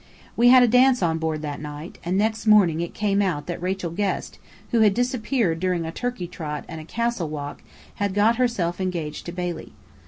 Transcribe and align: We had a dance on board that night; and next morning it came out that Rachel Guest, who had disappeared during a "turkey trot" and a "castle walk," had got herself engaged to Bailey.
We 0.35 0.49
had 0.49 0.63
a 0.63 0.67
dance 0.67 1.03
on 1.03 1.19
board 1.19 1.43
that 1.43 1.61
night; 1.61 1.99
and 2.03 2.17
next 2.17 2.47
morning 2.47 2.81
it 2.81 2.95
came 2.95 3.21
out 3.21 3.45
that 3.45 3.61
Rachel 3.61 3.91
Guest, 3.91 4.39
who 4.71 4.79
had 4.79 4.95
disappeared 4.95 5.59
during 5.59 5.85
a 5.85 5.91
"turkey 5.91 6.25
trot" 6.25 6.65
and 6.67 6.81
a 6.81 6.85
"castle 6.85 7.29
walk," 7.29 7.61
had 7.97 8.15
got 8.15 8.37
herself 8.37 8.81
engaged 8.81 9.27
to 9.27 9.31
Bailey. 9.31 9.73